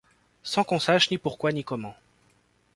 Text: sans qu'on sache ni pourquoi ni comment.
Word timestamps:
sans 0.41 0.63
qu'on 0.63 0.79
sache 0.79 1.11
ni 1.11 1.19
pourquoi 1.19 1.51
ni 1.51 1.63
comment. 1.63 1.93